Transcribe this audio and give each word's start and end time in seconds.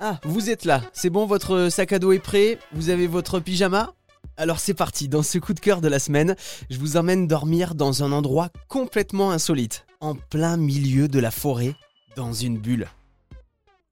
Ah, 0.00 0.20
vous 0.22 0.48
êtes 0.48 0.64
là. 0.64 0.82
C'est 0.92 1.10
bon, 1.10 1.26
votre 1.26 1.68
sac 1.70 1.92
à 1.92 1.98
dos 1.98 2.12
est 2.12 2.20
prêt 2.20 2.58
Vous 2.72 2.90
avez 2.90 3.06
votre 3.06 3.40
pyjama 3.40 3.92
alors 4.36 4.60
c'est 4.60 4.74
parti, 4.74 5.08
dans 5.08 5.24
ce 5.24 5.38
coup 5.38 5.52
de 5.52 5.58
cœur 5.58 5.80
de 5.80 5.88
la 5.88 5.98
semaine, 5.98 6.36
je 6.70 6.78
vous 6.78 6.96
emmène 6.96 7.26
dormir 7.26 7.74
dans 7.74 8.04
un 8.04 8.12
endroit 8.12 8.50
complètement 8.68 9.32
insolite, 9.32 9.84
en 10.00 10.14
plein 10.14 10.56
milieu 10.56 11.08
de 11.08 11.18
la 11.18 11.32
forêt, 11.32 11.74
dans 12.14 12.32
une 12.32 12.56
bulle. 12.56 12.86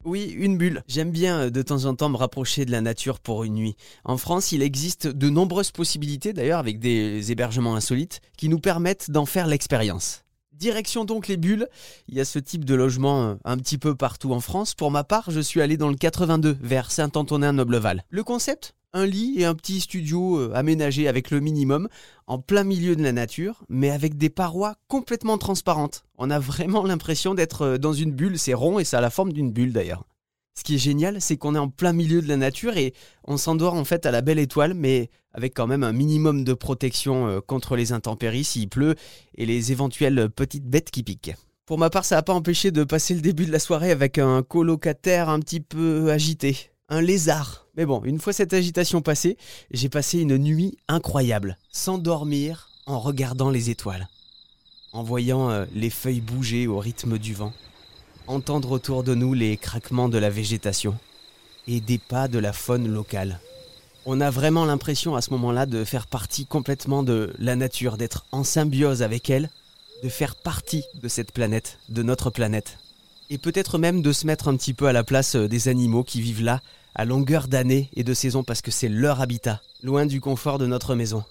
Oui, 0.04 0.32
une 0.38 0.56
bulle. 0.56 0.84
J'aime 0.86 1.10
bien 1.10 1.40
euh, 1.40 1.50
de 1.50 1.62
temps 1.62 1.84
en 1.86 1.96
temps 1.96 2.08
me 2.08 2.16
rapprocher 2.16 2.64
de 2.64 2.70
la 2.70 2.80
nature 2.80 3.18
pour 3.18 3.42
une 3.42 3.54
nuit. 3.54 3.76
En 4.04 4.16
France, 4.16 4.52
il 4.52 4.62
existe 4.62 5.08
de 5.08 5.28
nombreuses 5.28 5.72
possibilités, 5.72 6.32
d'ailleurs 6.32 6.60
avec 6.60 6.78
des 6.78 7.32
hébergements 7.32 7.74
insolites, 7.74 8.20
qui 8.36 8.48
nous 8.48 8.60
permettent 8.60 9.10
d'en 9.10 9.26
faire 9.26 9.48
l'expérience. 9.48 10.22
Direction 10.58 11.04
donc 11.04 11.28
les 11.28 11.36
bulles. 11.36 11.68
Il 12.08 12.14
y 12.14 12.20
a 12.20 12.24
ce 12.24 12.38
type 12.38 12.64
de 12.64 12.74
logement 12.74 13.22
euh, 13.22 13.34
un 13.44 13.58
petit 13.58 13.76
peu 13.76 13.94
partout 13.94 14.32
en 14.32 14.40
France. 14.40 14.74
Pour 14.74 14.90
ma 14.90 15.04
part, 15.04 15.30
je 15.30 15.40
suis 15.40 15.60
allé 15.60 15.76
dans 15.76 15.88
le 15.88 15.96
82 15.96 16.56
vers 16.60 16.90
Saint-Antonin-Nobleval. 16.90 18.04
Le 18.08 18.24
concept 18.24 18.74
un 18.92 19.04
lit 19.04 19.34
et 19.36 19.44
un 19.44 19.54
petit 19.54 19.80
studio 19.80 20.38
euh, 20.38 20.52
aménagé 20.54 21.06
avec 21.06 21.30
le 21.30 21.40
minimum, 21.40 21.88
en 22.26 22.38
plein 22.38 22.64
milieu 22.64 22.96
de 22.96 23.02
la 23.02 23.12
nature, 23.12 23.62
mais 23.68 23.90
avec 23.90 24.16
des 24.16 24.30
parois 24.30 24.76
complètement 24.88 25.36
transparentes. 25.36 26.04
On 26.16 26.30
a 26.30 26.38
vraiment 26.38 26.82
l'impression 26.82 27.34
d'être 27.34 27.62
euh, 27.62 27.78
dans 27.78 27.92
une 27.92 28.12
bulle, 28.12 28.38
c'est 28.38 28.54
rond 28.54 28.78
et 28.78 28.84
ça 28.84 28.98
a 28.98 29.02
la 29.02 29.10
forme 29.10 29.34
d'une 29.34 29.52
bulle 29.52 29.74
d'ailleurs. 29.74 30.04
Qui 30.66 30.74
est 30.74 30.78
génial, 30.78 31.20
c'est 31.20 31.36
qu'on 31.36 31.54
est 31.54 31.60
en 31.60 31.68
plein 31.68 31.92
milieu 31.92 32.20
de 32.20 32.26
la 32.26 32.36
nature 32.36 32.76
et 32.76 32.92
on 33.22 33.36
s'endort 33.36 33.74
en 33.74 33.84
fait 33.84 34.04
à 34.04 34.10
la 34.10 34.20
belle 34.20 34.40
étoile, 34.40 34.74
mais 34.74 35.10
avec 35.32 35.54
quand 35.54 35.68
même 35.68 35.84
un 35.84 35.92
minimum 35.92 36.42
de 36.42 36.54
protection 36.54 37.28
euh, 37.28 37.40
contre 37.40 37.76
les 37.76 37.92
intempéries 37.92 38.42
s'il 38.42 38.68
pleut 38.68 38.96
et 39.36 39.46
les 39.46 39.70
éventuelles 39.70 40.28
petites 40.28 40.66
bêtes 40.66 40.90
qui 40.90 41.04
piquent. 41.04 41.36
Pour 41.66 41.78
ma 41.78 41.88
part, 41.88 42.04
ça 42.04 42.16
n'a 42.16 42.24
pas 42.24 42.34
empêché 42.34 42.72
de 42.72 42.82
passer 42.82 43.14
le 43.14 43.20
début 43.20 43.46
de 43.46 43.52
la 43.52 43.60
soirée 43.60 43.92
avec 43.92 44.18
un 44.18 44.42
colocataire 44.42 45.28
un 45.28 45.38
petit 45.38 45.60
peu 45.60 46.10
agité. 46.10 46.72
Un 46.88 47.00
lézard. 47.00 47.68
Mais 47.76 47.86
bon, 47.86 48.02
une 48.02 48.18
fois 48.18 48.32
cette 48.32 48.52
agitation 48.52 49.02
passée, 49.02 49.36
j'ai 49.70 49.88
passé 49.88 50.18
une 50.18 50.36
nuit 50.36 50.76
incroyable, 50.88 51.58
sans 51.70 51.96
dormir, 51.96 52.70
en 52.86 52.98
regardant 52.98 53.50
les 53.50 53.70
étoiles, 53.70 54.08
en 54.92 55.04
voyant 55.04 55.48
euh, 55.48 55.64
les 55.76 55.90
feuilles 55.90 56.20
bouger 56.20 56.66
au 56.66 56.80
rythme 56.80 57.18
du 57.18 57.34
vent 57.34 57.52
entendre 58.26 58.70
autour 58.72 59.02
de 59.02 59.14
nous 59.14 59.34
les 59.34 59.56
craquements 59.56 60.08
de 60.08 60.18
la 60.18 60.30
végétation 60.30 60.96
et 61.68 61.80
des 61.80 61.98
pas 61.98 62.28
de 62.28 62.38
la 62.38 62.52
faune 62.52 62.88
locale. 62.88 63.40
On 64.04 64.20
a 64.20 64.30
vraiment 64.30 64.64
l'impression 64.64 65.16
à 65.16 65.22
ce 65.22 65.30
moment-là 65.30 65.66
de 65.66 65.84
faire 65.84 66.06
partie 66.06 66.46
complètement 66.46 67.02
de 67.02 67.34
la 67.38 67.56
nature, 67.56 67.96
d'être 67.96 68.24
en 68.30 68.44
symbiose 68.44 69.02
avec 69.02 69.30
elle, 69.30 69.50
de 70.02 70.08
faire 70.08 70.36
partie 70.36 70.84
de 71.02 71.08
cette 71.08 71.32
planète, 71.32 71.78
de 71.88 72.02
notre 72.02 72.30
planète. 72.30 72.78
Et 73.30 73.38
peut-être 73.38 73.78
même 73.78 74.02
de 74.02 74.12
se 74.12 74.26
mettre 74.26 74.48
un 74.48 74.56
petit 74.56 74.74
peu 74.74 74.86
à 74.86 74.92
la 74.92 75.02
place 75.02 75.34
euh, 75.34 75.48
des 75.48 75.66
animaux 75.66 76.04
qui 76.04 76.20
vivent 76.20 76.44
là 76.44 76.60
à 76.94 77.04
longueur 77.04 77.48
d'année 77.48 77.90
et 77.96 78.04
de 78.04 78.14
saison 78.14 78.44
parce 78.44 78.62
que 78.62 78.70
c'est 78.70 78.88
leur 78.88 79.20
habitat, 79.20 79.60
loin 79.82 80.06
du 80.06 80.20
confort 80.20 80.58
de 80.58 80.66
notre 80.66 80.94
maison. 80.94 81.24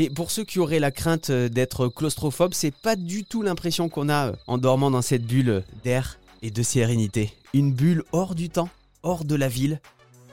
Et 0.00 0.10
pour 0.10 0.30
ceux 0.30 0.44
qui 0.44 0.60
auraient 0.60 0.78
la 0.78 0.92
crainte 0.92 1.30
euh, 1.30 1.48
d'être 1.48 1.88
claustrophobes, 1.88 2.54
c'est 2.54 2.70
pas 2.70 2.94
du 2.94 3.24
tout 3.24 3.42
l'impression 3.42 3.88
qu'on 3.88 4.08
a 4.08 4.28
euh, 4.28 4.32
en 4.46 4.56
dormant 4.56 4.92
dans 4.92 5.02
cette 5.02 5.26
bulle 5.26 5.64
d'air 5.82 6.20
et 6.40 6.52
de 6.52 6.62
sérénité. 6.62 7.32
Une 7.52 7.72
bulle 7.72 8.04
hors 8.12 8.36
du 8.36 8.48
temps, 8.48 8.68
hors 9.02 9.24
de 9.24 9.34
la 9.34 9.48
ville, 9.48 9.80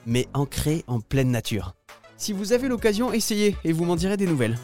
mais 0.06 0.28
ancrée 0.36 0.84
en 0.86 1.00
pleine 1.00 1.32
nature. 1.32 1.74
Si 2.16 2.32
vous 2.32 2.54
avez 2.54 2.68
l'occasion, 2.68 3.12
essayez 3.12 3.56
et 3.64 3.72
vous 3.72 3.86
m'en 3.86 3.96
direz 3.96 4.18
des 4.18 4.28
nouvelles. 4.28 4.60